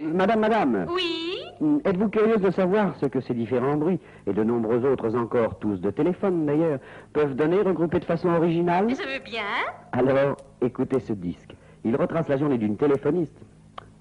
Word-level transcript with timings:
Madame, 0.00 0.40
madame. 0.40 0.86
Oui 0.90 1.30
Hmm, 1.60 1.78
Êtes-vous 1.84 2.08
curieuse 2.08 2.40
de 2.40 2.50
savoir 2.50 2.96
ce 2.96 3.06
que 3.06 3.20
ces 3.20 3.32
différents 3.32 3.76
bruits, 3.76 4.00
et 4.26 4.32
de 4.32 4.42
nombreux 4.42 4.84
autres 4.84 5.14
encore, 5.16 5.56
tous 5.60 5.80
de 5.80 5.90
téléphone 5.92 6.46
d'ailleurs, 6.46 6.80
peuvent 7.12 7.36
donner 7.36 7.60
regroupés 7.62 8.00
de 8.00 8.04
façon 8.04 8.28
originale? 8.30 8.88
Je 8.90 8.96
veux 8.96 9.22
bien. 9.22 9.44
Alors, 9.92 10.36
écoutez 10.60 10.98
ce 10.98 11.12
disque. 11.12 11.54
Il 11.84 11.94
retrace 11.94 12.26
la 12.26 12.38
journée 12.38 12.58
d'une 12.58 12.76
téléphoniste. 12.76 13.38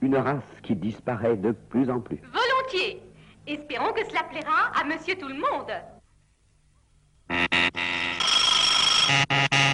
Une 0.01 0.15
race 0.15 0.41
qui 0.63 0.75
disparaît 0.75 1.37
de 1.37 1.51
plus 1.51 1.91
en 1.91 1.99
plus. 1.99 2.19
Volontiers. 2.33 2.99
Espérons 3.45 3.93
que 3.93 4.03
cela 4.09 4.23
plaira 4.23 4.71
à 4.81 4.83
monsieur 4.83 5.13
tout 5.15 5.27
le 5.27 5.35
monde. 5.35 5.71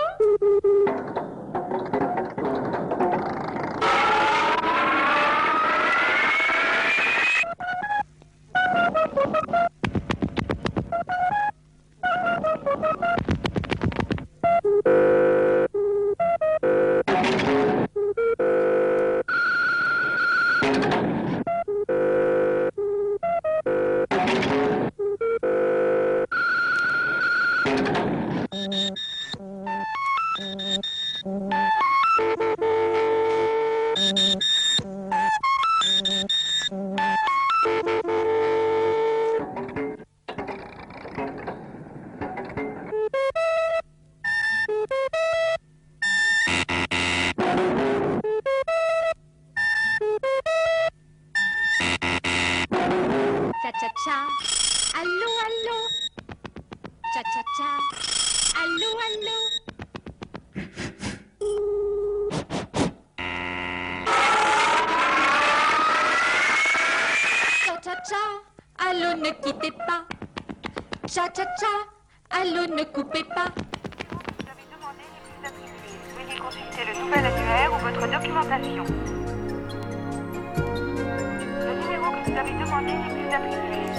Thank 9.33 9.67
you. 14.87 15.36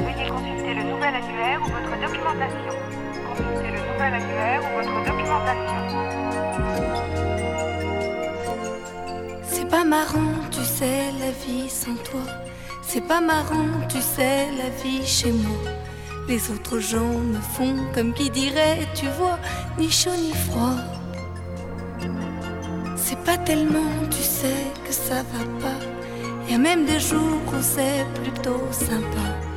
Veuillez 0.01 0.29
consulter 0.29 0.75
le 0.75 0.83
nouvel 0.85 1.15
annuaire 1.15 1.61
ou 1.61 1.67
votre 1.67 1.95
documentation. 2.01 2.75
Consultez 3.29 3.71
le 3.73 3.81
nouvel 3.93 4.15
annuaire 4.15 4.61
ou 4.63 4.71
votre 4.79 4.97
documentation. 5.05 5.81
C'est 9.43 9.69
pas 9.69 9.85
marrant, 9.85 10.35
tu 10.51 10.61
sais, 10.63 11.11
la 11.19 11.31
vie 11.33 11.69
sans 11.69 11.97
toi. 11.97 12.21
C'est 12.83 13.07
pas 13.07 13.21
marrant, 13.21 13.69
tu 13.89 14.01
sais, 14.01 14.47
la 14.57 14.71
vie 14.83 15.05
chez 15.05 15.33
moi. 15.33 15.59
Les 16.29 16.51
autres 16.51 16.79
gens 16.79 17.19
me 17.33 17.41
font 17.41 17.77
comme 17.95 18.13
qui 18.13 18.31
dirait, 18.31 18.87
tu 18.95 19.07
vois, 19.19 19.39
ni 19.79 19.91
chaud 19.91 20.17
ni 20.17 20.33
froid. 20.33 20.77
C'est 22.97 23.19
pas 23.25 23.37
tellement, 23.39 23.93
tu 24.11 24.23
sais, 24.23 24.63
que 24.87 24.93
ça 24.93 25.23
va 25.33 25.45
pas. 25.61 25.81
Y 26.49 26.55
a 26.55 26.59
même 26.59 26.87
des 26.87 27.01
jours 27.01 27.43
où 27.49 27.61
c'est 27.61 28.07
plutôt 28.23 28.63
sympa. 28.71 29.48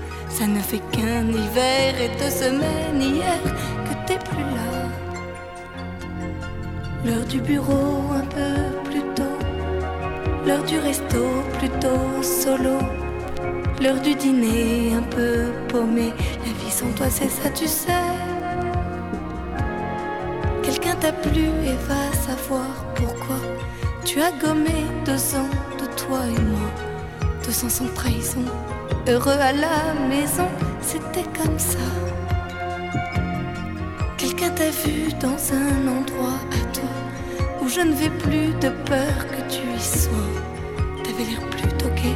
Ça 0.41 0.47
ne 0.47 0.59
fait 0.59 0.81
qu'un 0.91 1.28
hiver 1.28 2.02
et 2.02 2.09
deux 2.18 2.31
semaines 2.31 3.00
hier 3.00 3.44
que 3.44 4.07
t'es 4.07 4.18
plus 4.18 4.44
là. 4.57 4.90
L'heure 7.06 7.25
du 7.28 7.40
bureau 7.40 8.12
un 8.12 8.25
peu 8.25 8.90
plus 8.90 9.03
tôt. 9.13 9.38
L'heure 10.44 10.63
du 10.63 10.79
resto 10.79 11.44
plutôt 11.59 12.24
solo. 12.24 12.79
L'heure 13.79 14.02
du 14.02 14.16
dîner 14.16 14.96
un 14.96 15.03
peu 15.03 15.52
paumé. 15.68 16.12
La 16.44 16.53
vie 16.53 16.72
sans 16.72 16.91
toi, 16.94 17.06
c'est 17.12 17.29
ça, 17.29 17.47
tu 17.52 17.68
sais. 17.68 17.91
Quelqu'un 20.63 20.96
t'a 20.96 21.12
plu 21.12 21.50
et 21.69 21.78
va 21.88 22.18
savoir 22.18 22.66
pourquoi. 22.96 23.38
Tu 24.06 24.19
as 24.19 24.31
gommé 24.31 24.88
deux 25.06 25.35
ans 25.35 25.53
de 25.79 25.85
toi 26.02 26.22
et 26.25 26.41
moi. 26.41 26.72
Deux 27.46 27.63
ans 27.63 27.69
sans 27.69 27.94
trahison. 27.94 28.46
Heureux 29.07 29.40
à 29.40 29.52
la 29.52 29.94
maison, 30.09 30.47
c'était 30.81 31.25
comme 31.38 31.57
ça. 31.59 31.79
Quelqu'un 34.18 34.50
t'a 34.50 34.69
vu 34.69 35.12
dans 35.19 35.41
un 35.53 35.88
endroit 35.88 36.40
à 36.52 36.74
toi 36.74 36.90
où 37.62 37.68
je 37.68 37.81
ne 37.81 37.94
vais 37.94 38.09
plus 38.09 38.53
de 38.59 38.69
peur 38.85 39.28
que 39.31 39.41
tu 39.53 39.62
y 39.75 39.81
sois. 39.81 40.12
T'avais 41.03 41.24
l'air 41.29 41.41
plus 41.50 41.68
toqué, 41.78 42.13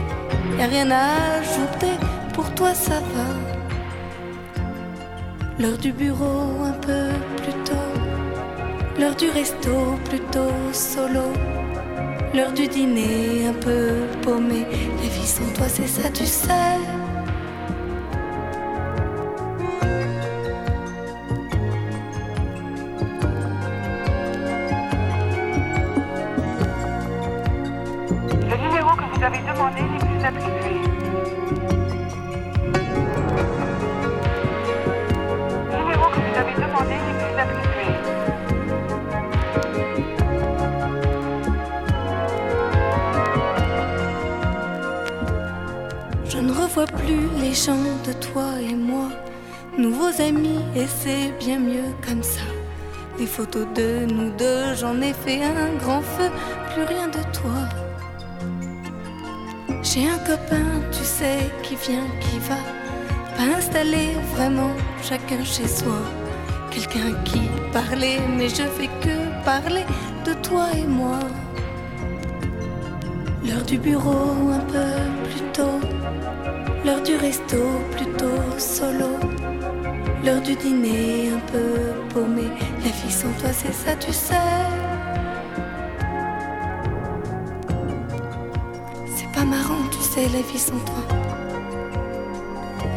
y 0.58 0.62
a 0.62 0.68
rien 0.68 0.92
à 0.92 1.40
ajouter, 1.40 1.96
pour 2.34 2.54
toi 2.54 2.74
ça 2.74 3.00
va. 3.00 3.30
L'heure 5.58 5.78
du 5.78 5.92
bureau 5.92 6.64
un 6.66 6.74
peu 6.74 7.08
plus 7.38 7.64
tôt, 7.64 7.92
l'heure 9.00 9.16
du 9.16 9.30
resto 9.30 9.98
plutôt 10.10 10.52
solo, 10.72 11.32
l'heure 12.36 12.52
du 12.52 12.68
dîner 12.68 13.48
un 13.48 13.54
peu 13.54 13.92
paumé. 14.22 14.66
La 15.02 15.10
vie 15.10 15.28
sans 15.28 15.50
toi 15.54 15.68
c'est 15.70 15.88
ça, 15.88 16.10
tu 16.10 16.26
sais. 16.26 16.85
Plus 46.94 47.28
les 47.42 47.54
gens 47.54 47.88
de 48.06 48.14
toi 48.14 48.46
et 48.62 48.76
moi, 48.76 49.10
nouveaux 49.78 50.22
amis, 50.22 50.60
et 50.76 50.86
c'est 50.88 51.32
bien 51.40 51.60
mieux 51.60 51.92
comme 52.06 52.22
ça. 52.22 52.42
Les 53.18 53.26
photos 53.26 53.66
de 53.76 54.06
nous 54.06 54.30
deux, 54.32 54.76
j'en 54.76 55.02
ai 55.02 55.14
fait 55.14 55.42
un 55.44 55.76
grand 55.78 56.02
feu, 56.02 56.30
plus 56.74 56.84
rien 56.84 57.08
de 57.08 57.22
toi. 57.34 57.62
J'ai 59.82 60.08
un 60.08 60.18
copain, 60.20 60.66
tu 60.92 61.04
sais, 61.04 61.50
qui 61.64 61.76
vient, 61.76 62.08
qui 62.20 62.40
va, 62.40 62.58
pas 63.38 63.58
installé 63.58 64.14
vraiment, 64.36 64.72
chacun 65.02 65.44
chez 65.44 65.68
soi. 65.68 66.02
Quelqu'un 66.72 67.14
qui 67.24 67.42
parlait, 67.72 68.20
mais 68.38 68.50
je 68.50 68.64
fais 68.78 68.90
que 69.02 69.46
parler 69.46 69.86
de 70.26 70.34
toi 70.34 70.68
et 70.76 70.86
moi. 70.86 71.20
L'heure 73.46 73.64
du 73.64 73.78
bureau 73.78 74.52
un 74.52 74.66
peu 74.74 75.30
plus 75.30 75.42
tôt, 75.54 75.80
l'heure 76.86 77.02
du 77.02 77.16
resto 77.16 77.58
plutôt 77.92 78.60
solo, 78.60 79.18
l'heure 80.24 80.42
du 80.42 80.56
dîner 80.56 81.30
un 81.30 81.40
peu 81.52 82.14
paumé. 82.14 82.48
La 82.84 82.92
vie 82.92 83.12
sans 83.12 83.32
toi, 83.40 83.50
c'est 83.52 83.74
ça, 83.74 83.96
tu 83.96 84.14
sais. 84.14 84.36
C'est 89.16 89.32
pas 89.34 89.46
marrant, 89.46 89.84
tu 89.92 89.98
sais, 89.98 90.28
la 90.30 90.42
vie 90.52 90.60
sans 90.60 90.80
toi. 90.80 91.04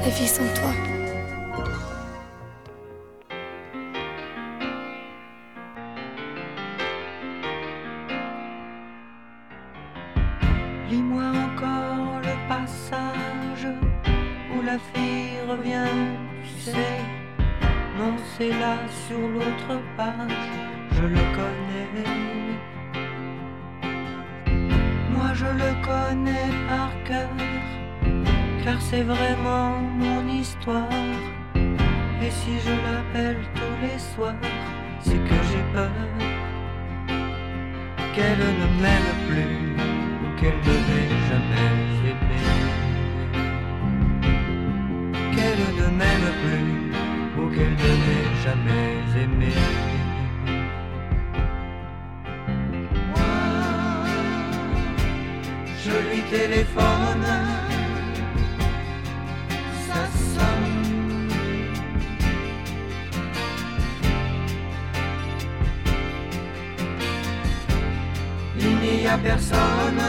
La 0.04 0.10
vie 0.10 0.28
sans 0.28 0.48
toi. 0.60 0.97
Je 55.84 55.90
lui 55.90 56.22
téléphone, 56.28 57.26
ça 59.86 60.02
sonne. 60.34 61.28
Il 68.58 68.76
n'y 68.76 69.06
a 69.06 69.16
personne, 69.18 70.02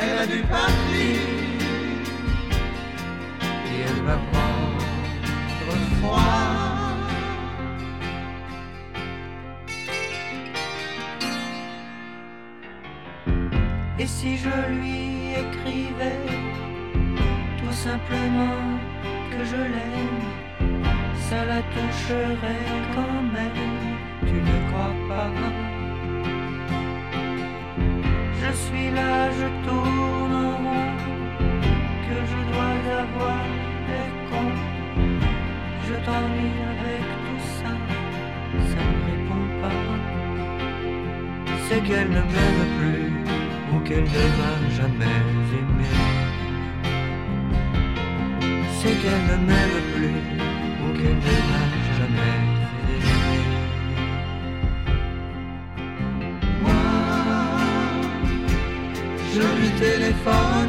elle 0.00 0.18
a 0.18 0.26
dû 0.26 0.42
partir 0.42 1.27
si 14.20 14.36
je 14.36 14.56
lui 14.74 15.00
écrivais 15.44 16.26
tout 17.60 17.76
simplement 17.86 18.64
que 19.30 19.40
je 19.50 19.60
l'aime, 19.74 20.24
ça 21.28 21.44
la 21.52 21.60
toucherait 21.74 22.68
quand 22.96 23.22
même, 23.36 23.66
tu 24.28 24.36
ne 24.50 24.56
crois 24.68 24.96
pas 25.08 25.30
Je 28.40 28.50
suis 28.64 28.90
là, 28.90 29.30
je 29.40 29.48
tourne 29.64 30.34
en 30.46 30.54
rond, 30.64 30.90
que 32.06 32.18
je 32.30 32.38
dois 32.50 32.74
avoir 33.04 33.42
l'air 33.86 34.12
con. 34.28 34.48
Je 35.86 35.94
t'ennuie 36.06 36.60
avec 36.72 37.04
tout 37.24 37.44
ça, 37.58 37.72
ça 38.70 38.82
ne 38.90 38.98
répond 39.10 39.46
pas. 39.62 39.82
C'est 41.68 41.82
qu'elle 41.86 42.10
ne 42.18 42.22
m'aime 42.32 42.64
plus 42.78 43.17
ou 43.72 43.78
qu'elle 43.80 44.04
ne 44.04 44.24
m'a 44.38 44.54
jamais 44.76 45.18
aimé. 45.58 45.90
C'est 48.78 48.96
qu'elle 49.00 49.24
ne 49.30 49.36
m'aime 49.46 49.78
plus 49.94 50.22
ou 50.82 50.86
qu'elle 50.96 51.20
ne 51.28 51.36
m'a 51.50 51.64
jamais 51.98 52.36
aimé. 52.40 52.96
Moi, 56.62 56.84
je 59.32 59.44
lui 59.58 59.70
téléphone, 59.86 60.67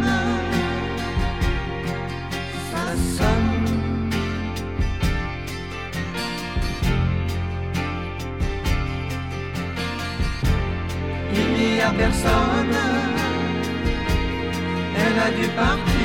personne. 11.99 12.75
Elle 14.95 15.19
a 15.27 15.29
dû 15.37 15.47
partir 15.49 15.98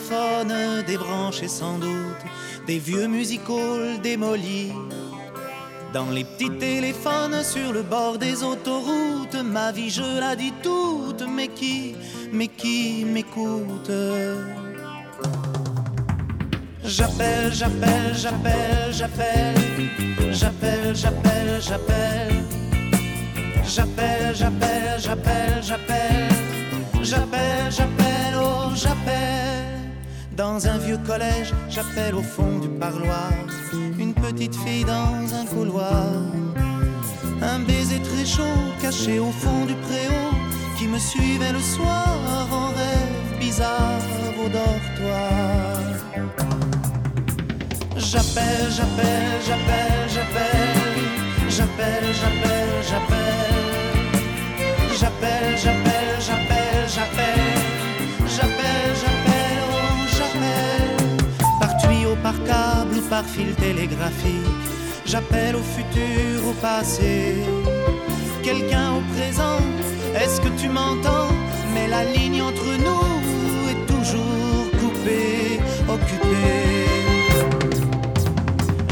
les 0.00 0.16
microphones 0.16 0.84
débranchés 0.86 1.48
sans 1.48 1.78
doute, 1.78 2.22
des 2.66 2.78
vieux 2.78 3.06
music-halls 3.06 4.00
démolis. 4.02 4.72
Dans 5.92 6.10
les 6.10 6.24
petits 6.24 6.50
téléphones 6.58 7.42
sur 7.42 7.72
le 7.72 7.82
bord 7.82 8.18
des 8.18 8.42
autoroutes, 8.42 9.34
ma 9.44 9.72
vie 9.72 9.90
je 9.90 10.20
la 10.20 10.36
dis 10.36 10.52
toute, 10.62 11.24
mais 11.28 11.48
qui, 11.48 11.96
mais 12.32 12.48
qui 12.48 13.04
m'écoute? 13.04 13.90
J'appelle, 16.84 17.52
j'appelle, 17.52 18.14
j'appelle, 18.14 18.92
j'appelle, 18.92 19.54
j'appelle, 20.32 20.94
j'appelle, 20.94 21.60
j'appelle, 21.60 22.44
j'appelle, 23.64 24.34
j'appelle, 24.34 25.02
j'appelle, 25.02 25.62
j'appelle, 25.62 26.28
j'appelle, 27.02 27.70
j'appelle, 27.70 28.34
oh 28.36 28.70
j'appelle. 28.74 29.59
Dans 30.40 30.66
un 30.66 30.78
vieux 30.78 30.96
collège, 31.06 31.52
j'appelle 31.68 32.14
au 32.14 32.22
fond 32.22 32.60
du 32.60 32.68
parloir 32.70 33.30
une 33.98 34.14
petite 34.14 34.54
fille 34.54 34.86
dans 34.86 35.34
un 35.38 35.44
couloir. 35.44 36.14
Un 37.42 37.58
baiser 37.58 38.00
très 38.00 38.24
chaud 38.24 38.58
caché 38.80 39.18
au 39.18 39.32
fond 39.32 39.66
du 39.66 39.74
préau 39.74 40.30
qui 40.78 40.88
me 40.88 40.98
suivait 40.98 41.52
le 41.52 41.60
soir 41.60 42.16
en 42.50 42.68
rêve 42.68 43.38
bizarre 43.38 44.00
au 44.42 44.48
dortoir. 44.48 45.76
J'appelle, 47.98 48.70
j'appelle, 48.70 49.32
j'appelle, 49.46 50.08
j'appelle, 50.08 50.80
j'appelle, 51.50 52.14
j'appelle, 52.18 52.70
j'appelle, 52.88 53.49
par 63.10 63.24
fil 63.24 63.52
télégraphique, 63.56 64.46
j'appelle 65.04 65.56
au 65.56 65.62
futur, 65.62 66.46
au 66.48 66.52
passé, 66.62 67.34
quelqu'un 68.42 68.92
au 68.98 69.02
présent, 69.14 69.58
est-ce 70.14 70.40
que 70.40 70.48
tu 70.60 70.68
m'entends? 70.68 71.26
m'entend, 71.26 71.34
mais 71.74 71.88
la 71.88 72.04
ligne 72.04 72.40
entre 72.40 72.70
nous 72.86 73.70
est 73.72 73.82
toujours 73.92 74.64
coupée, 74.80 75.58
occupée. 75.88 76.86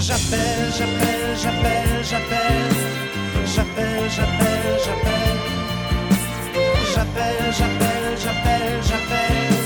J'appelle, 0.07 0.67
j'appelle, 0.79 1.31
j'appelle, 1.43 1.99
j'appelle, 2.11 2.71
j'appelle, 3.55 4.11
j'appelle. 4.17 4.69
J'appelle, 6.95 7.53
j'appelle, 7.59 8.15
j'appelle, 8.17 8.17
j'appelle, 8.25 8.81
j'appelle, 8.89 9.58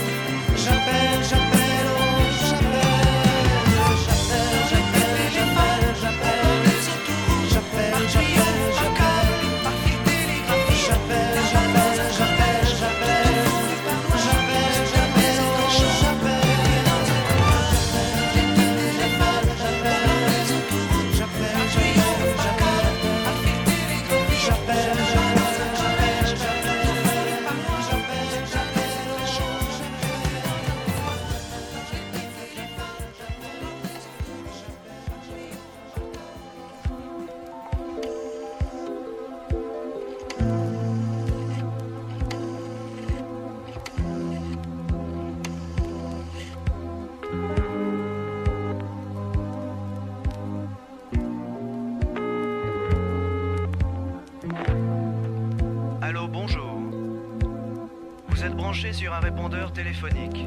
Sur 58.93 59.15
un 59.15 59.21
répondeur 59.21 59.73
téléphonique. 59.73 60.47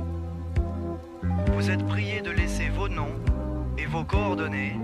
Vous 1.53 1.71
êtes 1.71 1.83
prié 1.87 2.21
de 2.21 2.29
laisser 2.29 2.69
vos 2.69 2.87
noms 2.87 3.15
et 3.75 3.87
vos 3.87 4.03
coordonnées 4.03 4.77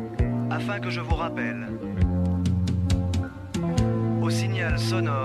afin 0.50 0.80
que 0.80 0.90
je 0.90 1.00
vous 1.00 1.14
rappelle. 1.14 1.68
Au 4.20 4.30
signal 4.32 4.80
sonore, 4.80 5.21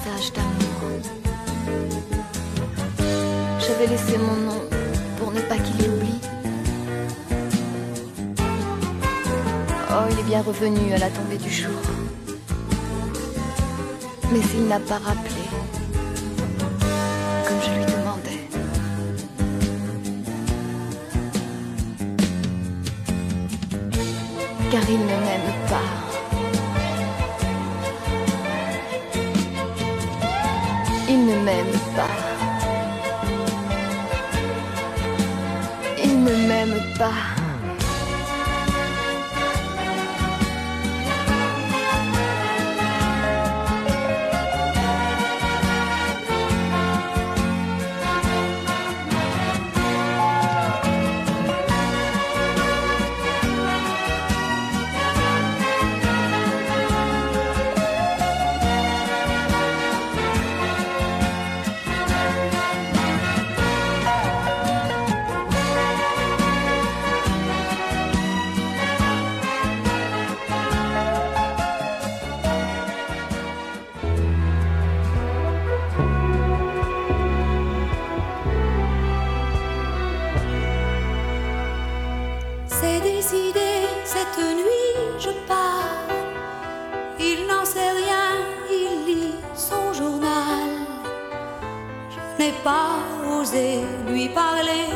message 0.00 0.32
d'amour. 0.32 1.02
J'avais 3.58 3.86
laissé 3.86 4.18
mon 4.18 4.36
nom 4.36 4.62
pour 5.18 5.32
ne 5.32 5.40
pas 5.40 5.56
qu'il 5.56 5.76
l'oublie. 5.86 6.20
Oh, 9.90 10.06
il 10.10 10.18
est 10.18 10.22
bien 10.22 10.42
revenu 10.42 10.92
à 10.94 10.98
la 10.98 11.08
tombée 11.08 11.38
du 11.38 11.50
jour. 11.50 11.80
Mais 14.32 14.40
il 14.54 14.68
n'a 14.68 14.80
pas 14.80 14.98
rappelé, 14.98 15.29
C'est 82.80 83.00
décidé, 83.00 83.70
cette 84.04 84.38
nuit 84.38 84.94
je 85.18 85.28
pars. 85.46 86.08
Il 87.18 87.46
n'en 87.46 87.66
sait 87.66 87.90
rien, 88.02 88.28
il 88.70 89.04
lit 89.06 89.34
son 89.54 89.92
journal. 89.92 90.70
Je 92.08 92.42
n'ai 92.42 92.52
pas 92.64 92.96
osé 93.38 93.80
lui 94.08 94.30
parler 94.30 94.88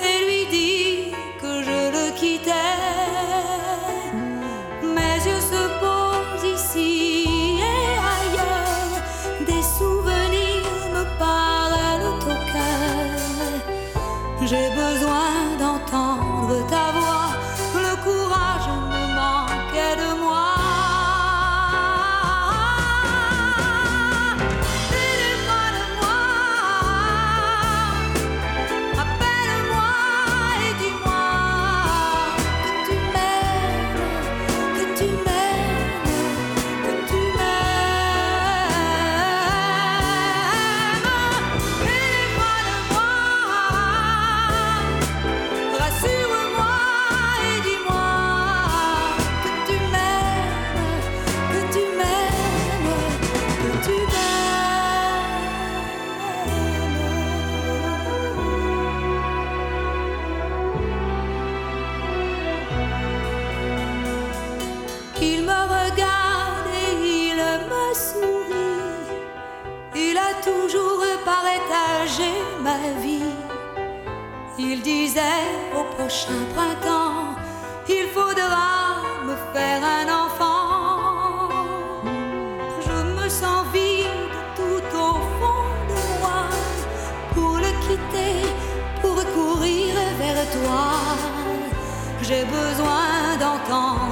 et 0.00 0.16
lui 0.24 0.46
dire 0.46 1.14
que 1.42 1.62
je 1.62 1.80
le 1.96 2.16
quittais. 2.18 2.85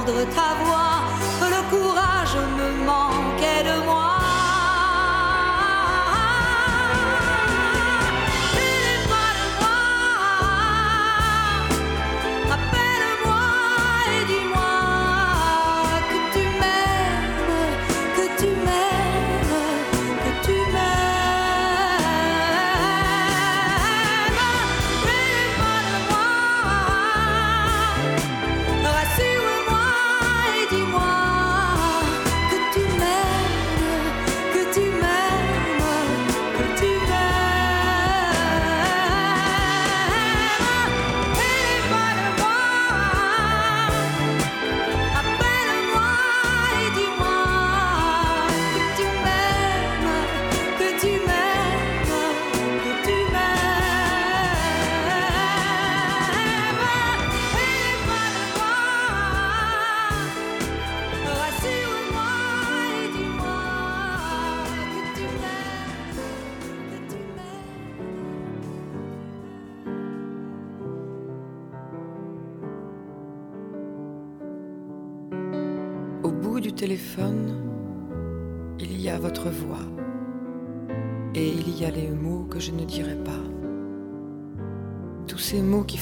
D'entendre 0.05 0.25
ta 0.35 0.53
voix, 0.63 0.84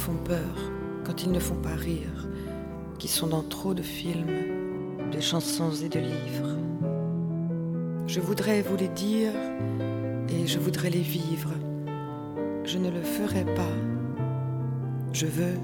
font 0.03 0.17
peur 0.25 0.55
quand 1.05 1.23
ils 1.23 1.31
ne 1.31 1.39
font 1.39 1.55
pas 1.55 1.75
rire, 1.75 2.27
qui 2.99 3.07
sont 3.07 3.27
dans 3.27 3.41
trop 3.41 3.73
de 3.73 3.81
films, 3.81 5.07
de 5.13 5.21
chansons 5.21 5.71
et 5.71 5.87
de 5.87 5.99
livres. 5.99 6.57
Je 8.05 8.19
voudrais 8.19 8.61
vous 8.63 8.75
les 8.75 8.89
dire 8.89 9.31
et 10.27 10.45
je 10.45 10.59
voudrais 10.59 10.89
les 10.89 10.99
vivre. 10.99 11.51
Je 12.65 12.77
ne 12.79 12.89
le 12.89 13.01
ferai 13.01 13.45
pas. 13.45 13.75
Je 15.13 15.25
veux, 15.25 15.57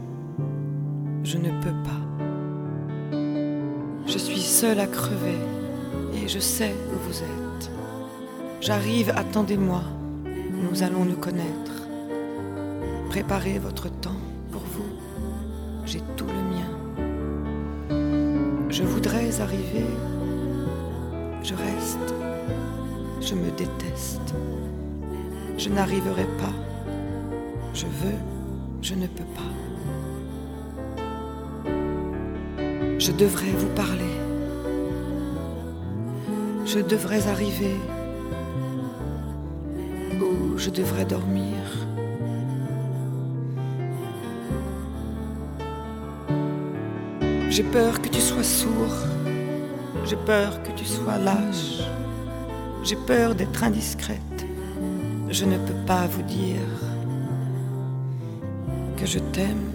je 1.25 1.37
ne 1.37 1.49
peux 1.61 1.77
pas. 1.83 2.03
Je 4.07 4.17
suis 4.17 4.39
seule 4.39 4.79
à 4.79 4.87
crever 4.87 5.39
et 6.13 6.29
je 6.29 6.39
sais 6.39 6.73
où 6.93 7.09
vous 7.09 7.23
êtes. 7.23 7.71
J'arrive, 8.61 9.11
attendez-moi, 9.17 9.81
nous 10.63 10.81
allons 10.81 11.03
nous 11.03 11.17
connaître. 11.17 11.89
Préparez 13.09 13.59
votre 13.59 13.89
temps 13.89 14.28
j'ai 15.89 16.01
tout 16.15 16.27
le 16.27 16.43
mien. 16.53 16.71
Je 18.69 18.83
voudrais 18.83 19.41
arriver, 19.41 19.87
je 21.41 21.55
reste, 21.55 22.13
je 23.19 23.33
me 23.33 23.49
déteste. 23.57 24.35
Je 25.57 25.69
n'arriverai 25.69 26.25
pas, 26.37 26.53
je 27.73 27.87
veux, 27.87 28.19
je 28.83 28.93
ne 28.93 29.07
peux 29.07 29.29
pas. 29.39 29.51
Je 32.99 33.11
devrais 33.11 33.51
vous 33.51 33.69
parler. 33.69 34.15
Je 36.65 36.79
devrais 36.79 37.27
arriver. 37.27 37.75
Ou 40.21 40.55
je 40.55 40.69
devrais 40.69 41.05
dormir. 41.05 41.78
J'ai 47.59 47.71
peur 47.71 48.01
que 48.01 48.07
tu 48.07 48.21
sois 48.21 48.41
sourd. 48.41 48.95
J'ai 50.05 50.15
peur 50.15 50.63
que 50.63 50.71
tu 50.71 50.85
sois 50.85 51.17
lâche. 51.17 51.81
J'ai 52.85 52.95
peur 52.95 53.35
d'être 53.35 53.61
indiscrète. 53.65 54.45
Je 55.27 55.43
ne 55.43 55.57
peux 55.57 55.85
pas 55.85 56.07
vous 56.07 56.21
dire 56.21 56.71
que 58.95 59.05
je 59.05 59.19
t'aime, 59.33 59.73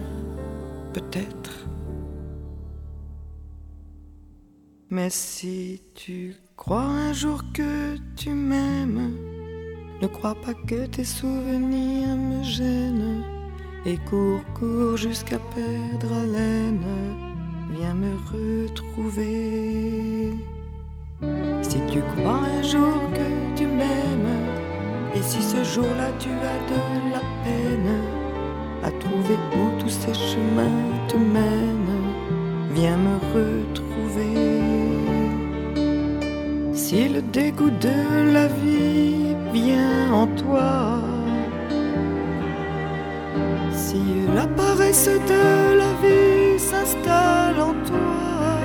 peut-être. 0.95 1.67
Mais 4.89 5.11
si 5.11 5.83
tu 5.95 6.37
crois 6.57 6.89
un 7.09 7.13
jour 7.13 7.43
que 7.53 7.99
tu 8.17 8.31
m'aimes, 8.31 9.15
ne 10.01 10.07
crois 10.07 10.37
pas 10.37 10.55
que 10.55 10.87
tes 10.87 11.05
souvenirs 11.05 12.17
me 12.17 12.43
gênent. 12.45 13.23
Et 13.85 13.99
cours, 14.09 14.41
cours 14.55 14.97
jusqu'à 14.97 15.39
perdre 15.39 16.15
haleine, 16.15 17.34
viens 17.71 17.95
me 17.95 18.17
retrouver. 18.33 20.35
Si 21.63 21.79
tu 21.91 22.01
crois 22.01 22.41
un 22.59 22.63
jour 22.63 22.99
que 23.13 23.57
tu 23.57 23.67
m'aimes, 23.67 24.45
et 25.15 25.23
si 25.23 25.43
ce 25.43 25.65
jour-là 25.65 26.11
tu 26.19 26.29
as 26.29 26.61
de 26.73 26.81
la 27.13 27.21
peine 27.45 28.03
à 28.83 28.91
trouver 28.91 29.39
où 29.57 29.71
tous 29.81 29.89
ces 29.89 30.15
chemins 30.15 30.83
te 31.09 31.17
mènent, 31.17 32.03
viens 32.73 32.97
me 32.97 33.17
retrouver. 33.37 34.63
Si 36.75 37.09
le 37.09 37.23
dégoût 37.23 37.71
de 37.71 38.33
la 38.33 38.49
vie 38.49 39.35
vient 39.53 40.13
en 40.13 40.27
toi, 40.27 41.01
si 43.73 44.03
la 44.35 44.47
paresse 44.47 45.09
de 45.09 45.77
la 45.79 45.93
vie 46.03 46.59
s'installe 46.59 47.34
en 47.59 47.75
toi, 47.85 48.59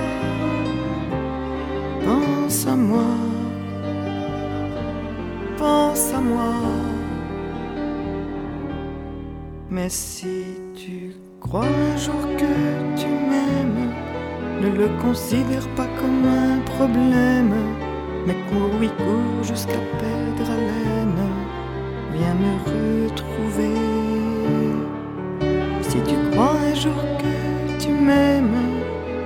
pense 2.06 2.68
à 2.68 2.76
moi, 2.76 3.12
pense 5.58 6.14
à 6.14 6.20
moi. 6.20 6.54
Mais 9.70 9.90
si 9.90 10.46
tu 10.76 11.14
crois 11.40 11.66
un 11.66 11.98
jour 11.98 12.22
que 12.38 13.00
tu 13.00 13.08
m'aimes, 13.08 13.94
ne 14.62 14.70
le 14.70 14.90
considère 15.02 15.68
pas 15.76 15.88
comme 16.00 16.26
un 16.26 16.60
problème, 16.76 17.54
mais 18.26 18.36
cours, 18.50 18.72
oui, 18.80 18.90
cours 18.98 19.44
jusqu'à 19.44 19.82
perdre 20.00 20.52
haleine, 20.52 21.28
viens 22.14 22.36
me 22.36 22.54
retrouver. 22.70 23.80
Si 25.82 25.98
tu 26.02 26.16
crois 26.32 26.56
un 26.72 26.76
jour 26.76 27.02
que 27.20 27.59
tu 27.80 27.92
m'aimes, 27.92 28.62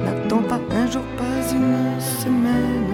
n'attends 0.06 0.44
pas 0.44 0.60
un 0.72 0.86
jour, 0.90 1.02
pas 1.18 1.42
une 1.52 2.00
semaine, 2.00 2.94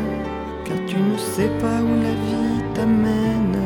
car 0.63 0.77
tu 0.87 0.95
ne 0.95 1.17
sais 1.17 1.51
pas 1.59 1.77
où 1.87 1.91
la 2.07 2.15
vie 2.27 2.63
t'amène, 2.73 3.59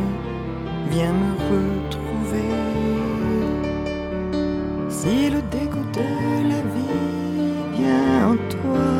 viens 0.90 1.14
me 1.14 1.32
retrouver. 1.52 2.54
Si 4.90 5.30
le 5.30 5.42
dégoût 5.52 5.88
de 5.94 6.50
la 6.52 6.62
vie 6.74 7.54
vient 7.78 8.30
en 8.32 8.38
toi, 8.56 8.92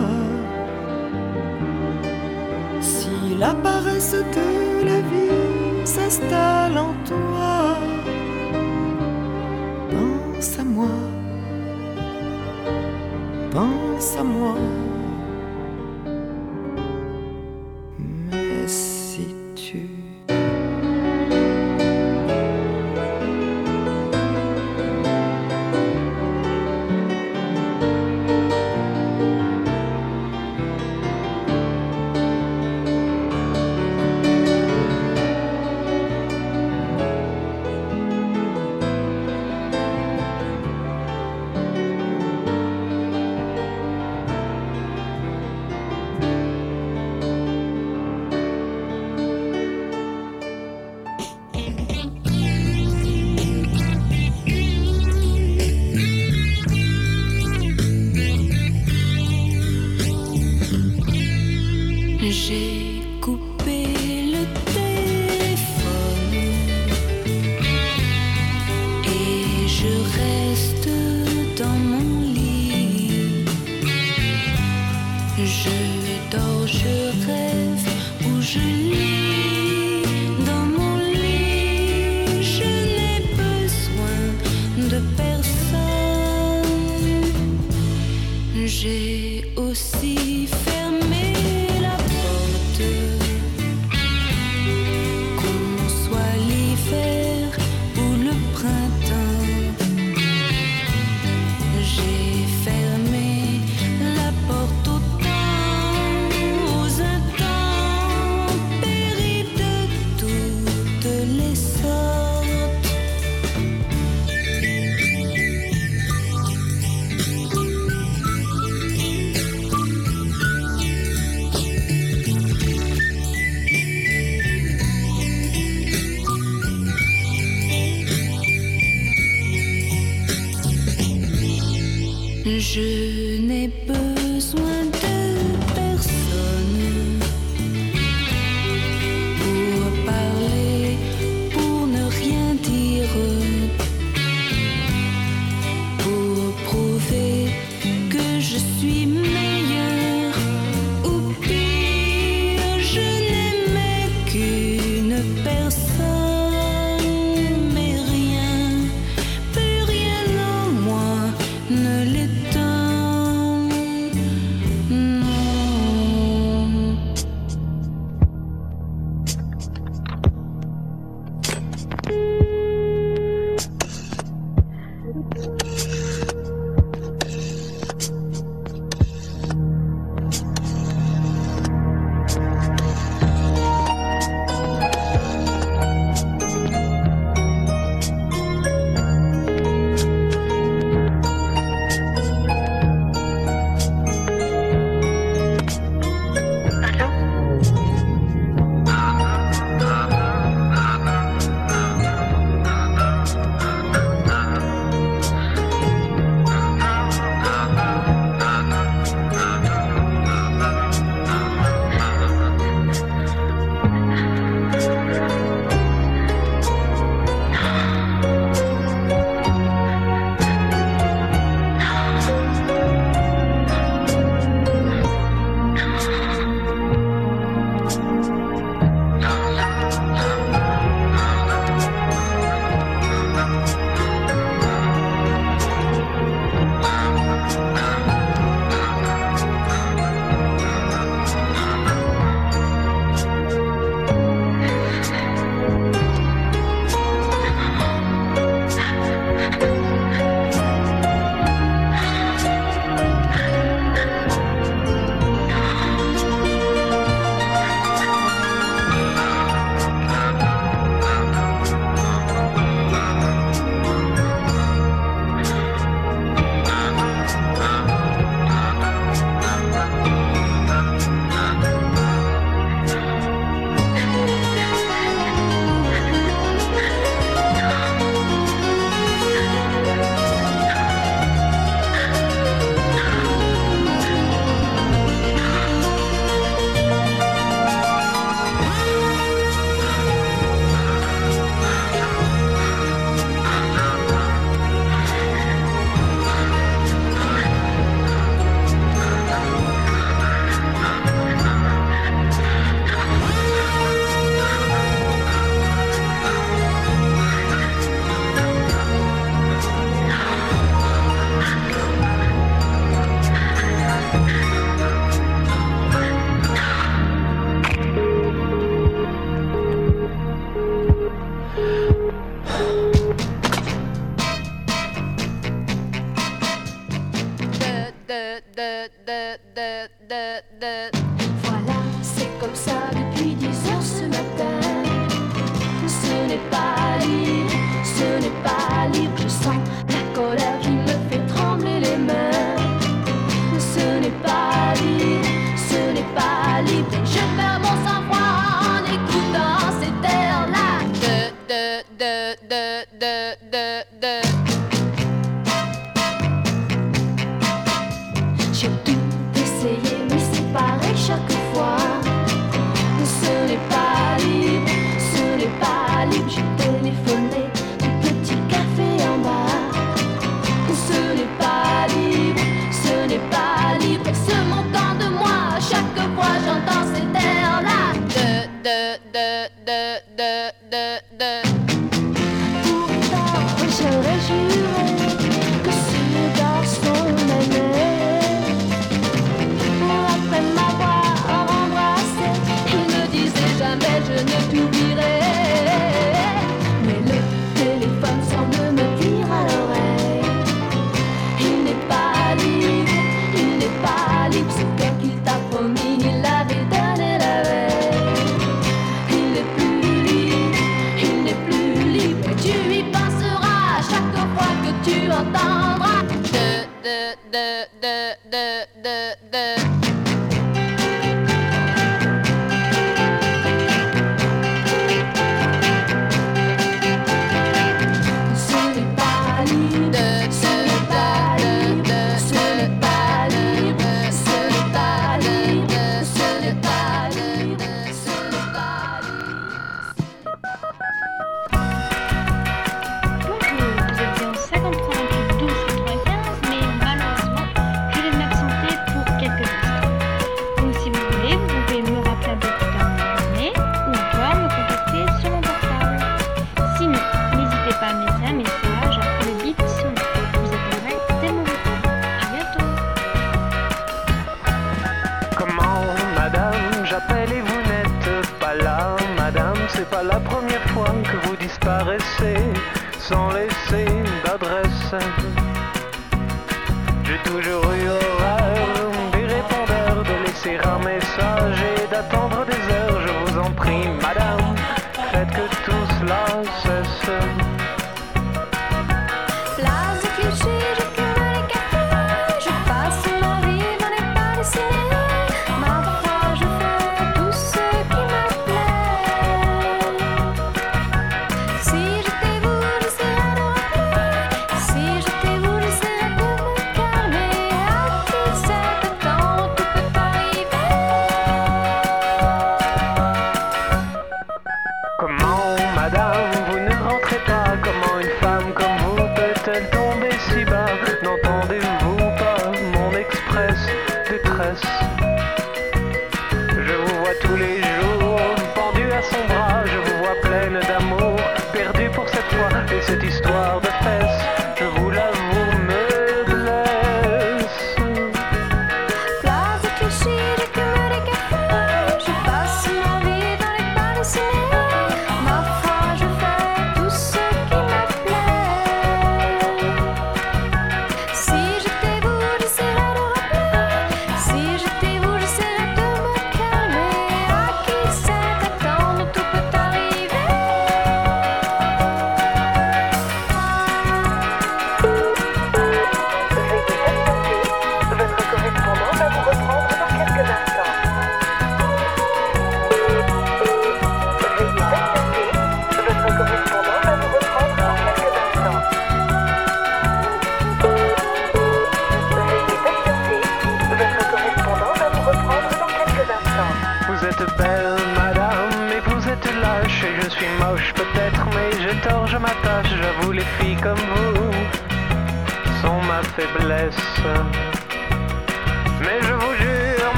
si 2.80 3.36
la 3.40 3.54
paresse 3.56 4.16
de 4.36 4.63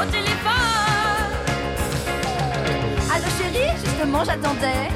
au 0.00 0.04
téléphone. 0.04 1.32
Allô 3.12 3.28
chérie, 3.38 3.76
justement 3.84 4.24
j'attendais 4.24 4.88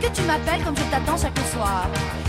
que 0.00 0.08
tu 0.14 0.22
m'appelles 0.22 0.62
comme 0.64 0.76
je 0.76 0.82
t'attends 0.84 1.16
chaque 1.16 1.38
soir. 1.52 1.86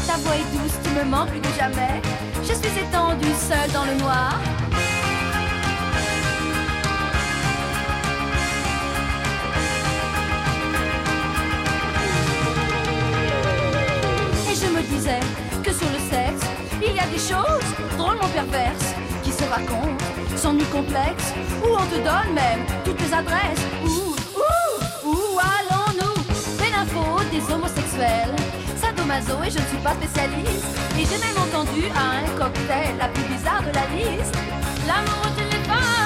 Ta 0.07 0.13
voix 0.17 0.35
est 0.35 0.57
douce, 0.57 0.77
tu 0.83 0.89
me 0.91 1.03
manques 1.03 1.29
plus 1.29 1.41
que 1.41 1.53
jamais. 1.57 2.01
Je 2.41 2.53
suis 2.53 2.79
étendue 2.79 3.33
seule 3.49 3.71
dans 3.71 3.85
le 3.85 3.95
noir. 3.95 4.39
Et 14.49 14.55
je 14.55 14.67
me 14.67 14.81
disais 14.83 15.19
que 15.63 15.73
sur 15.73 15.87
le 15.89 15.99
sexe, 16.09 16.45
il 16.81 16.95
y 16.95 16.99
a 16.99 17.07
des 17.07 17.17
choses 17.17 17.97
drôlement 17.97 18.29
perverses 18.33 18.93
qui 19.23 19.31
se 19.31 19.43
racontent 19.43 20.12
sans 20.43 20.51
nul 20.51 20.67
complexe, 20.67 21.31
où 21.63 21.69
on 21.71 21.85
te 21.85 21.95
donne 22.03 22.33
même 22.35 22.65
toutes 22.83 22.99
les 22.99 23.13
adresses. 23.13 23.63
Où, 23.85 24.13
où, 24.41 25.09
où 25.09 25.39
allons-nous? 25.39 26.17
Des 26.61 26.73
infos 26.83 27.23
des 27.31 27.53
homosexuels, 27.53 28.35
sadomaso 28.75 29.41
et 29.41 29.49
je 29.49 29.59
ne 29.59 29.67
suis 29.71 29.81
pas 29.81 29.93
spécialiste. 29.93 30.65
Et 30.99 31.05
j'ai 31.07 31.19
même 31.25 31.39
entendu 31.45 31.83
à 31.95 32.19
un 32.19 32.27
cocktail 32.37 32.91
la 32.99 33.07
plus 33.07 33.23
bizarre 33.23 33.61
de 33.61 33.73
la 33.73 33.85
liste. 33.95 34.35
L'amour 34.85 35.21
au 35.23 35.31
téléphone, 35.39 36.02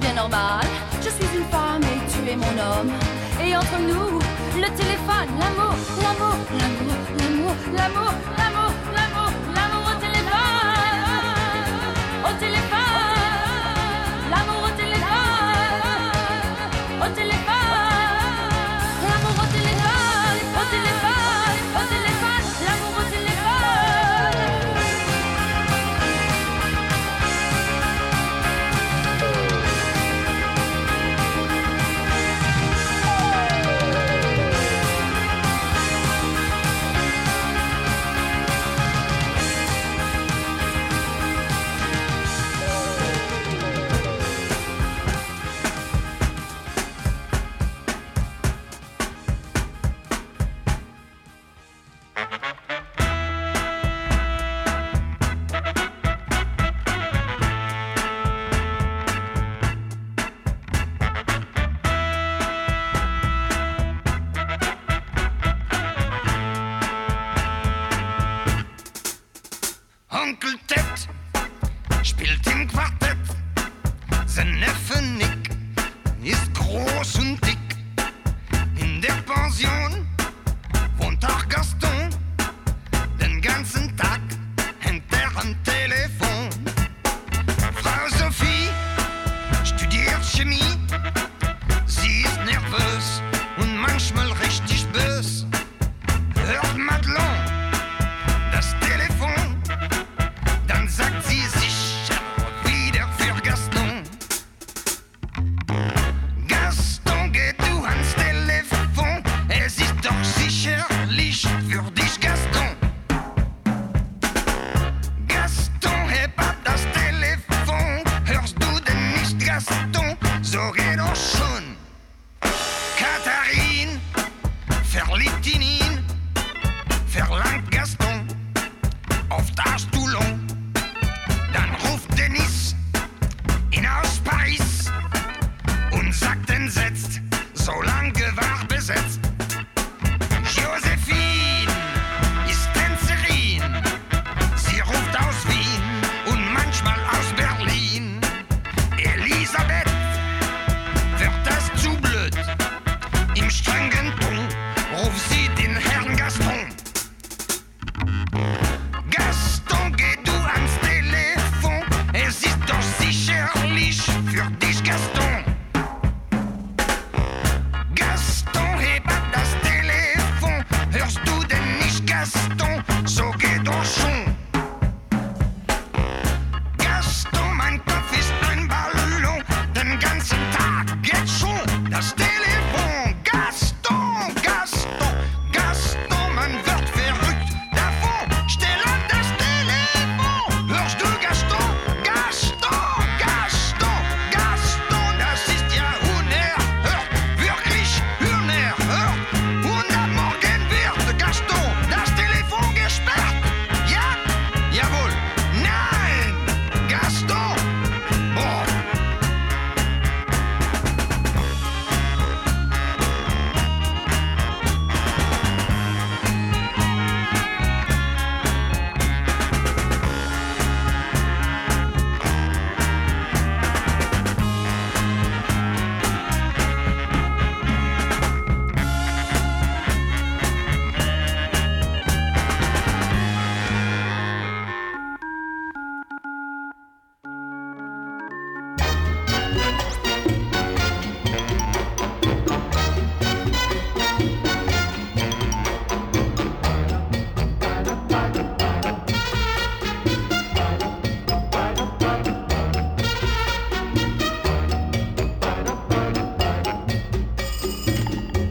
bien 0.00 0.14
normal 0.14 0.64
Je 1.02 1.10
suis 1.10 1.28
une 1.36 1.44
femme 1.50 1.82
et 1.82 2.00
tu 2.10 2.30
es 2.30 2.36
mon 2.36 2.54
homme. 2.66 2.92
Et 3.44 3.56
entre 3.56 3.78
nous, 3.80 4.18
le 4.56 4.68
téléphone, 4.80 5.30
l'amour, 5.40 5.74
l'amour, 6.02 6.36
l'amour, 6.60 6.96
l'amour, 7.18 7.54
l'amour, 7.78 8.12
l'amour, 8.38 8.70
l'amour, 8.96 9.30
l'amour 9.56 9.84
au 9.90 9.96
téléphone. 10.04 11.20
Au 12.28 12.32
téléphone. 12.44 13.18
L'amour 14.32 14.60
au 14.68 14.72
téléphone. 14.82 15.60
Au 17.04 17.08
téléphone. 17.20 17.60
L'amour 19.08 19.36
au 19.42 19.46
téléphone. 19.56 20.40
Au 20.60 20.64
téléphone. 20.74 20.99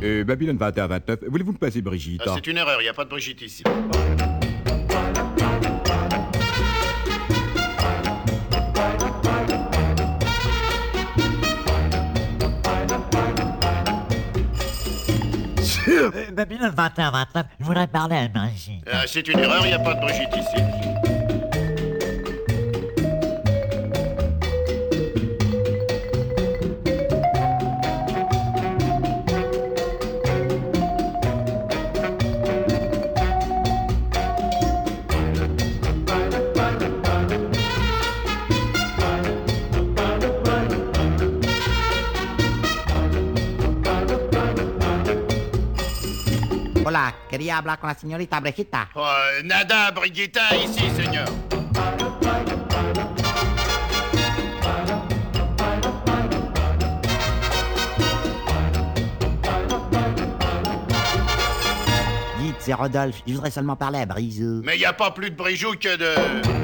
Euh, 0.09 0.23
Babylone 0.23 0.57
21-29, 0.57 1.27
voulez-vous 1.27 1.51
me 1.51 1.57
passer 1.57 1.81
Brigitte 1.81 2.21
Ah, 2.25 2.31
c'est 2.35 2.47
une 2.47 2.57
erreur, 2.57 2.81
il 2.81 2.85
n'y 2.85 2.89
a 2.89 2.93
pas 2.93 3.05
de 3.05 3.09
Brigitte 3.09 3.41
ici. 3.41 3.63
Euh, 15.87 16.11
Babylone 16.31 16.73
21-29, 16.75 17.43
je 17.59 17.65
voudrais 17.65 17.87
parler 17.87 18.15
à 18.15 18.27
Brigitte. 18.27 18.87
Ah, 18.91 19.03
c'est 19.05 19.27
une 19.27 19.39
erreur, 19.39 19.61
il 19.65 19.69
n'y 19.69 19.73
a 19.73 19.79
pas 19.79 19.93
de 19.93 19.99
Brigitte 19.99 20.35
ici. 20.35 20.98
Quería 47.29 47.59
hablar 47.59 47.79
con 47.79 47.89
la 47.89 47.93
señorita 47.93 48.39
Brejita. 48.39 48.89
Oh, 48.95 49.07
nada, 49.43 49.91
Brigitta, 49.91 50.55
ici, 50.55 50.89
señor. 50.95 51.29
Dites, 62.39 62.55
c'est 62.59 62.73
Rodolphe, 62.73 63.21
je 63.27 63.33
voudrais 63.33 63.51
seulement 63.51 63.75
parler 63.75 63.99
à 63.99 64.05
Brisou. 64.07 64.61
Mais 64.63 64.75
il 64.75 64.79
n'y 64.79 64.85
a 64.85 64.93
pas 64.93 65.11
plus 65.11 65.29
de 65.29 65.35
Brijou 65.35 65.75
que 65.79 65.97
de... 65.97 66.58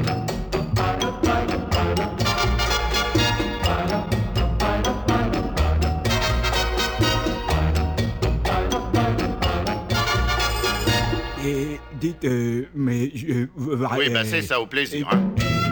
dites, 12.00 12.26
euh, 12.26 12.66
mais 12.76 13.12
je... 13.14 13.48
Oui, 13.58 14.10
bah 14.10 14.24
c'est 14.26 14.42
ça, 14.42 14.60
au 14.60 14.66
plaisir. 14.68 15.08
hein. 15.12 15.65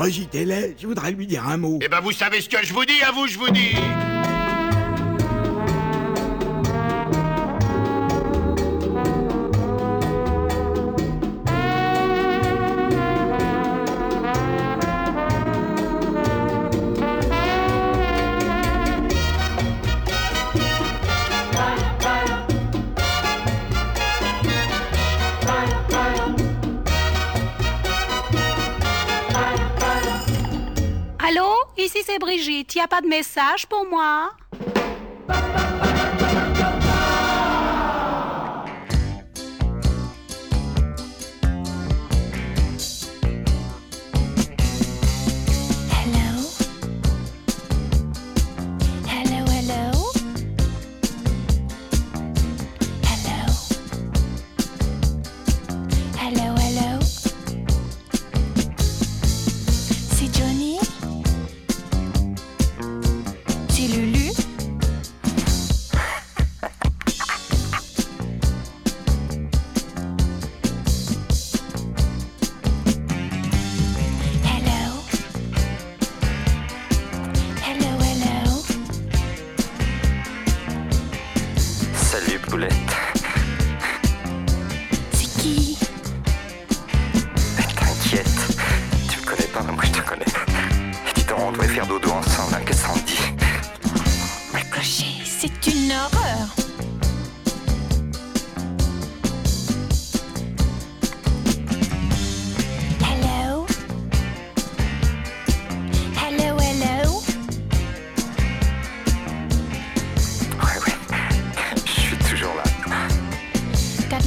Brigitte 0.00 0.34
est 0.34 0.76
je 0.80 0.86
voudrais 0.86 1.12
lui 1.12 1.26
dire 1.26 1.46
un 1.46 1.58
mot. 1.58 1.78
Eh 1.82 1.88
ben, 1.88 2.00
vous 2.00 2.12
savez 2.12 2.40
ce 2.40 2.48
que 2.48 2.64
je 2.64 2.72
vous 2.72 2.86
dis, 2.86 3.02
à 3.06 3.12
vous, 3.12 3.26
je 3.26 3.36
vous 3.36 3.50
dis. 3.50 3.76
Brigitte. 32.80 32.82
Y 32.82 32.82
a 32.82 32.88
pas 32.88 33.02
de 33.02 33.08
message 33.08 33.66
pour 33.66 33.84
moi 33.84 34.30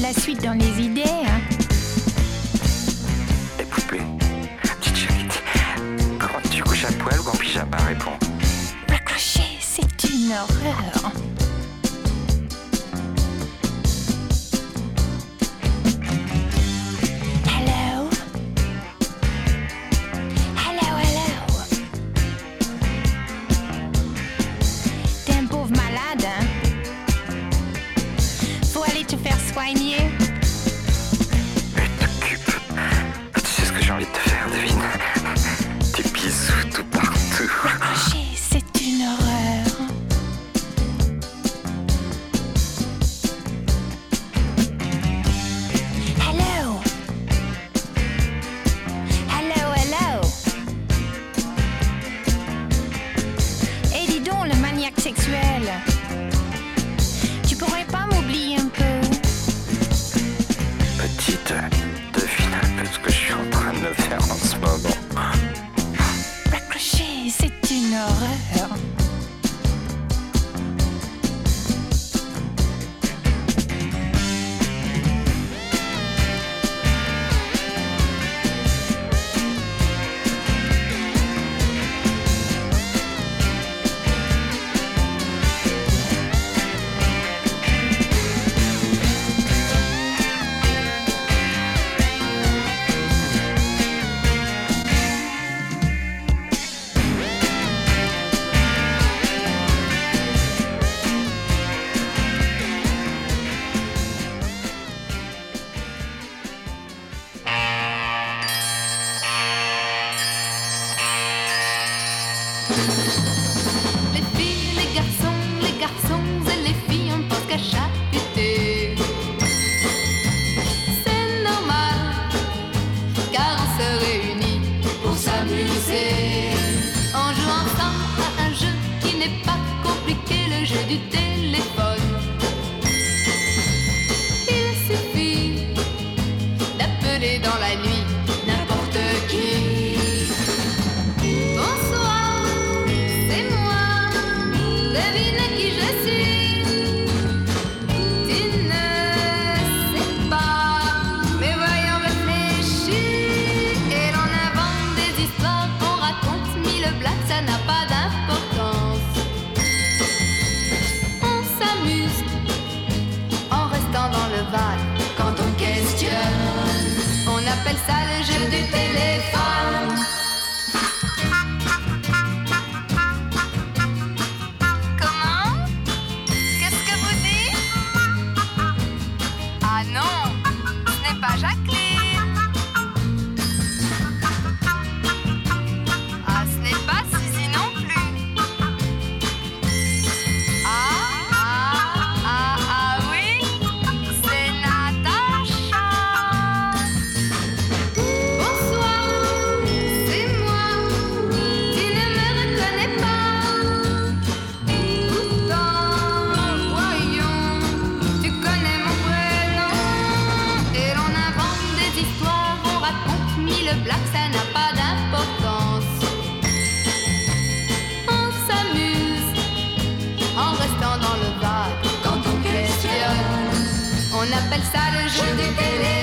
la 0.03 0.11
suite 0.11 0.43
dans 0.43 0.51
les 0.51 0.85
idées, 0.85 1.22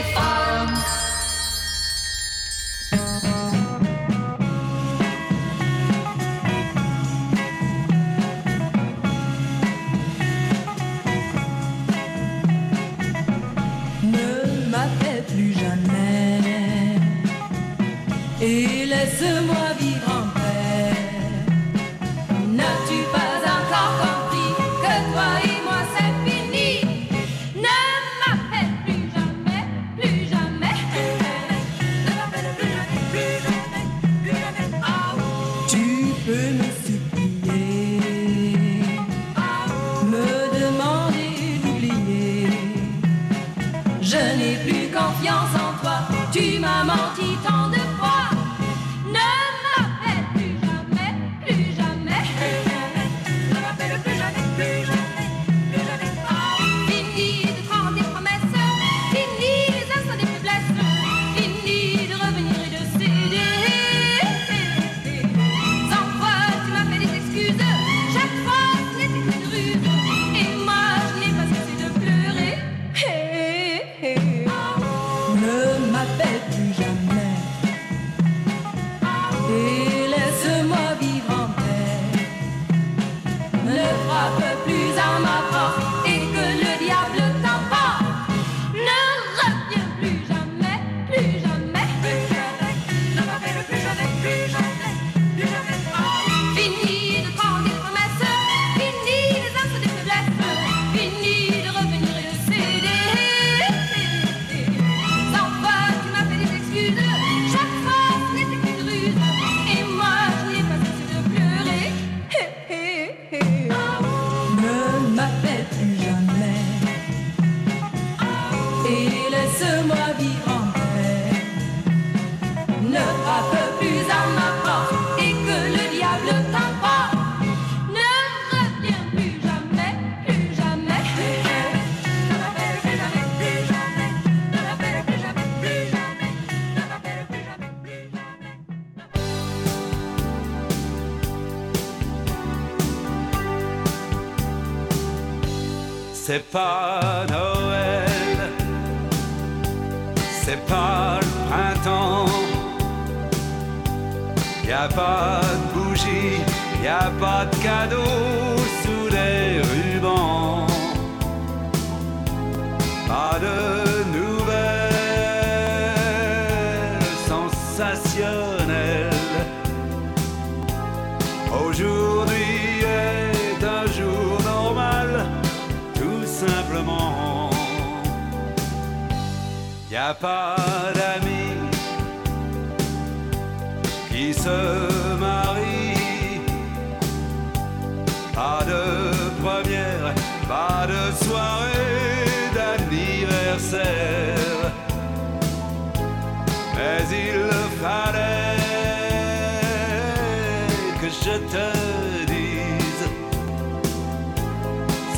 téléphone. 0.03 0.24
Ne 0.24 0.39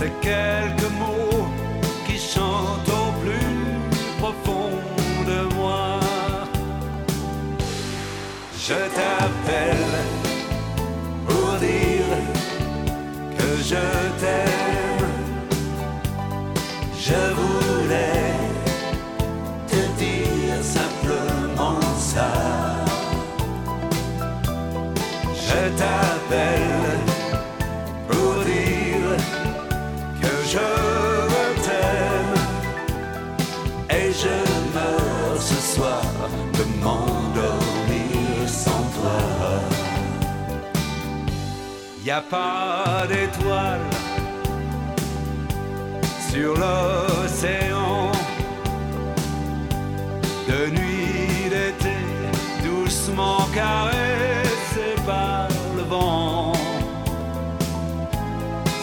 C'est 0.02 0.20
quelques 0.20 0.92
mots 0.98 1.46
qui 2.04 2.18
chantent 2.18 2.88
au 2.88 3.08
plus 3.22 4.18
profond 4.18 4.70
de 5.30 5.54
moi. 5.54 6.00
Je 8.58 8.80
t'appelle 8.96 9.94
pour 11.24 11.52
dire 11.68 12.16
que 13.38 13.48
je 13.70 13.84
t'aime. 14.20 15.12
Je 16.98 17.20
voulais 17.38 18.41
a 42.12 42.20
pas 42.20 43.06
d'étoiles 43.08 43.80
sur 46.30 46.54
l'océan 46.62 48.12
de 50.46 50.70
nuit 50.76 51.48
d'été 51.48 51.96
doucement 52.62 53.46
caressé 53.54 54.88
par 55.06 55.48
le 55.74 55.82
vent. 55.84 56.52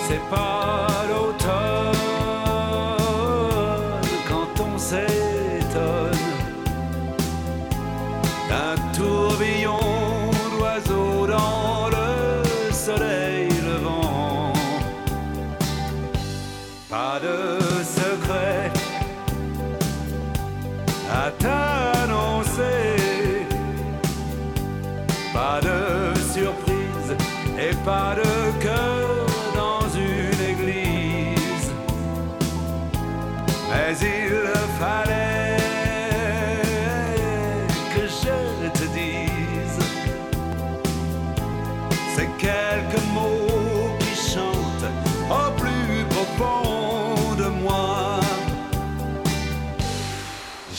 C'est 0.08 0.26
pas 0.32 0.59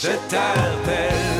Je 0.03 0.13
t'appelle 0.31 1.40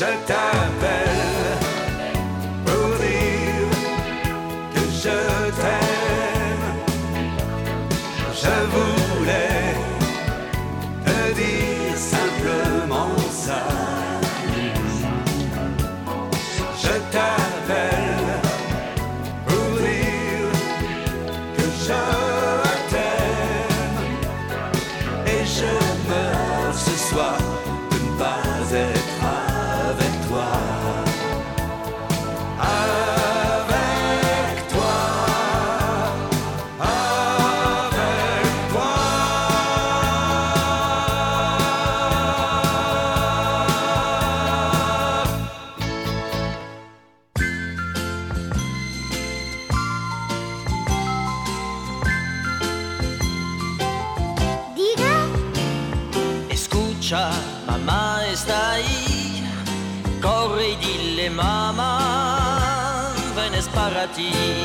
Je 0.00 0.59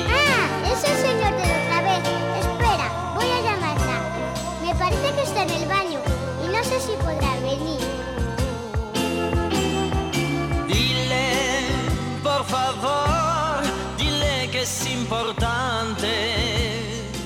ah, 0.10 0.72
es 0.72 0.84
el 0.84 0.98
señor 1.08 1.34
de 1.40 1.46
la 1.48 1.56
otra 1.64 1.82
vez. 1.82 2.04
Espera, 2.40 2.88
voy 3.16 3.30
a 3.30 3.42
llamarla. 3.42 3.98
Me 4.64 4.76
parece 4.76 5.08
que 5.16 5.22
está 5.22 5.44
en 5.44 5.50
el 5.50 5.66
baño 5.68 6.00
y 6.44 6.48
no 6.48 6.64
sé 6.64 6.80
si 6.80 6.94
podrá 7.04 7.32
venir. 7.42 7.82
Dile, 10.68 11.28
por 12.24 12.44
favor, 12.46 13.64
dile 13.98 14.50
que 14.52 14.62
es 14.64 14.86
importante 14.88 16.08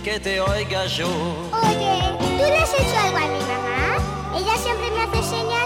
que 0.04 0.20
te 0.20 0.40
oiga 0.42 0.86
yo. 0.86 1.08
Oye, 1.08 1.94
¿tú 2.20 2.44
le 2.44 2.58
has 2.58 2.74
hecho 2.74 2.98
algo 3.06 3.18
a 3.18 3.28
mi 3.36 3.42
mamá? 3.52 4.38
Ella 4.38 4.56
siempre 4.58 4.90
me 4.92 5.02
hace 5.04 5.22
señas 5.36 5.59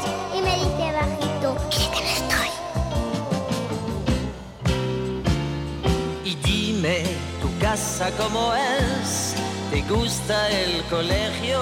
casa 7.73 8.11
cómo 8.19 8.53
es, 8.53 9.33
¿te 9.71 9.81
gusta 9.91 10.47
el 10.51 10.83
colegio? 10.91 11.59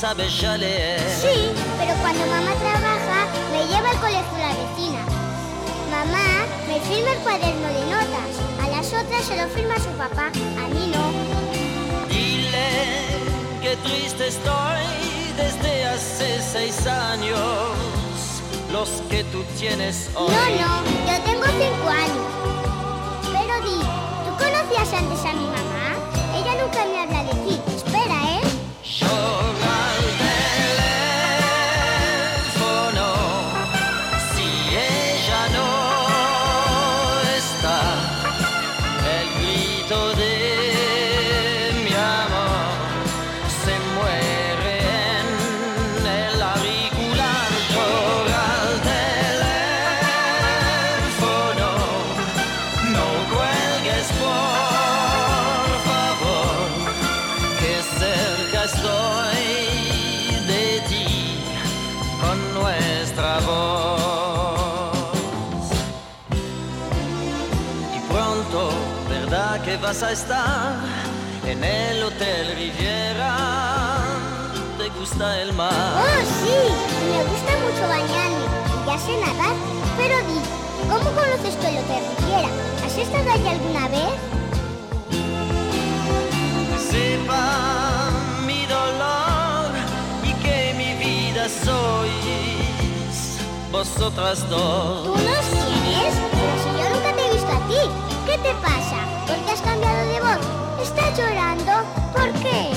¿Sabes 0.00 0.40
ya 0.40 0.56
leer? 0.56 0.98
Sí, 1.20 1.52
pero 1.78 1.92
cuando 2.00 2.24
mamá 2.26 2.52
trabaja, 2.54 3.18
me 3.52 3.66
lleva 3.66 3.90
al 3.90 4.00
colegio 4.00 4.38
la 4.38 4.54
vecina. 4.62 5.02
Mamá 5.90 6.46
me 6.68 6.80
firma 6.80 7.12
el 7.12 7.18
cuaderno 7.18 7.68
de 7.68 7.84
notas. 7.96 8.30
A 8.64 8.68
las 8.74 8.86
otras 8.94 9.22
se 9.26 9.36
lo 9.36 9.46
firma 9.50 9.74
su 9.76 9.90
papá, 9.98 10.28
a 10.28 10.68
mí 10.72 10.90
no. 10.94 11.04
Dile 12.08 12.70
que 13.60 13.76
triste 13.76 14.28
estoy 14.28 14.84
desde 15.36 15.84
hace 15.84 16.40
seis 16.40 16.86
años, 16.86 17.36
los 18.72 18.88
que 19.10 19.22
tú 19.24 19.44
tienes 19.58 20.08
No, 20.14 20.20
hoy. 20.20 20.32
no, 20.62 21.12
yo 21.12 21.22
tengo 21.24 21.44
cinco 21.60 21.88
años. 21.90 22.41
Pero 24.84 24.90
di, 24.90 24.98
¿tú 24.98 24.98
conocías 24.98 25.02
antes 25.02 25.24
a 25.24 25.32
mi 25.32 25.46
mamá? 25.46 25.96
Ella 26.34 26.62
nunca 26.62 26.84
me 26.86 26.98
habla 26.98 27.21
vas 69.92 70.02
a 70.04 70.12
estar 70.12 70.74
en 71.46 71.62
el 71.62 72.02
Hotel 72.02 72.46
Riviera. 72.56 73.36
¿Te 74.78 74.88
gusta 74.98 75.38
el 75.42 75.52
mar? 75.52 75.70
Oh, 75.70 76.22
sí, 76.40 76.56
me 77.12 77.20
gusta 77.30 77.52
mucho 77.64 77.82
bañarme. 77.88 78.46
Ya 78.86 78.96
sé 78.98 79.12
nadar, 79.20 79.54
pero 79.98 80.16
di, 80.28 80.40
¿cómo 80.88 81.10
conoces 81.10 81.60
tú 81.60 81.66
el 81.66 81.76
Hotel 81.76 82.02
Riviera? 82.20 82.48
¿Has 82.86 82.96
estado 82.96 83.30
allí 83.32 83.48
alguna 83.48 83.88
vez? 83.88 84.14
sepa 86.90 88.10
mi 88.46 88.64
dolor 88.66 89.72
y 90.24 90.32
que 90.42 90.74
mi 90.74 90.94
vida 91.04 91.48
sois 91.50 93.16
vosotras 93.70 94.48
dos. 94.48 95.04
¿Tú 95.04 95.16
no 95.16 95.36
tienes? 95.52 96.14
Pero 96.32 96.52
si 96.62 96.70
yo 96.80 96.88
nunca 96.94 97.12
te 97.14 97.26
he 97.26 97.32
visto 97.32 97.52
a 97.52 97.60
ti. 97.68 97.82
¿Qué 98.26 98.38
te 98.38 98.54
pasa? 98.54 99.11
¿Por 99.26 99.36
qué 99.44 99.52
has 99.52 99.60
cambiado 99.62 100.06
de 100.08 100.20
voz? 100.20 100.82
¿Estás 100.82 101.18
llorando? 101.18 101.72
¿Por 102.12 102.32
qué? 102.40 102.72